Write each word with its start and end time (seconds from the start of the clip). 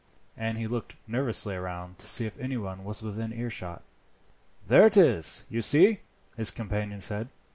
And 0.35 0.57
he 0.57 0.65
looked 0.65 0.95
nervously 1.05 1.55
round 1.57 1.99
to 1.99 2.07
see 2.07 2.25
if 2.25 2.35
anyone 2.39 2.83
was 2.83 3.03
within 3.03 3.31
earshot. 3.31 3.83
"There 4.65 4.87
it 4.87 4.97
is, 4.97 5.43
you 5.47 5.61
see," 5.61 5.99
his 6.35 6.49
companion 6.49 7.01
said. 7.01 7.27